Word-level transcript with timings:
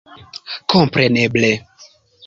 kompreneble 0.71 1.53